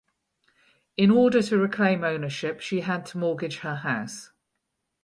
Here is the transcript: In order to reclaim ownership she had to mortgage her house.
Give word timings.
In 0.97 1.11
order 1.11 1.43
to 1.43 1.59
reclaim 1.59 2.03
ownership 2.03 2.59
she 2.59 2.81
had 2.81 3.05
to 3.05 3.19
mortgage 3.19 3.59
her 3.59 3.75
house. 3.75 4.31